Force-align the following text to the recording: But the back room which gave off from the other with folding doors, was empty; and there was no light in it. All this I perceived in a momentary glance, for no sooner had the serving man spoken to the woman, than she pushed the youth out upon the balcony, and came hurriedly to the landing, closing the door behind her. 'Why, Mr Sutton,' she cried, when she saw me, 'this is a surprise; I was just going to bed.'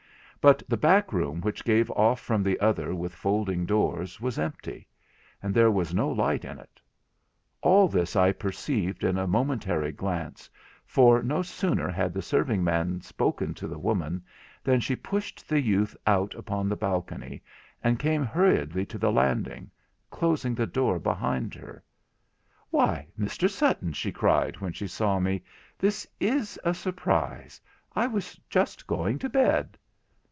But 0.43 0.63
the 0.67 0.75
back 0.77 1.13
room 1.13 1.39
which 1.41 1.63
gave 1.63 1.91
off 1.91 2.19
from 2.19 2.41
the 2.41 2.59
other 2.59 2.95
with 2.95 3.13
folding 3.13 3.63
doors, 3.63 4.19
was 4.19 4.39
empty; 4.39 4.87
and 5.43 5.53
there 5.53 5.69
was 5.69 5.93
no 5.93 6.09
light 6.09 6.43
in 6.43 6.57
it. 6.57 6.81
All 7.61 7.87
this 7.87 8.15
I 8.15 8.31
perceived 8.31 9.03
in 9.03 9.19
a 9.19 9.27
momentary 9.27 9.91
glance, 9.91 10.49
for 10.83 11.21
no 11.21 11.43
sooner 11.43 11.89
had 11.91 12.11
the 12.11 12.23
serving 12.23 12.63
man 12.63 13.01
spoken 13.01 13.53
to 13.53 13.67
the 13.67 13.77
woman, 13.77 14.23
than 14.63 14.79
she 14.79 14.95
pushed 14.95 15.47
the 15.47 15.61
youth 15.61 15.95
out 16.07 16.33
upon 16.33 16.67
the 16.69 16.75
balcony, 16.75 17.43
and 17.83 17.99
came 17.99 18.25
hurriedly 18.25 18.83
to 18.87 18.97
the 18.97 19.11
landing, 19.11 19.69
closing 20.09 20.55
the 20.55 20.65
door 20.65 20.97
behind 20.97 21.53
her. 21.53 21.83
'Why, 22.71 23.05
Mr 23.19 23.47
Sutton,' 23.47 23.93
she 23.93 24.11
cried, 24.11 24.59
when 24.59 24.73
she 24.73 24.87
saw 24.87 25.19
me, 25.19 25.43
'this 25.77 26.07
is 26.19 26.59
a 26.63 26.73
surprise; 26.73 27.61
I 27.95 28.07
was 28.07 28.37
just 28.49 28.87
going 28.87 29.19
to 29.19 29.29
bed.' 29.29 29.77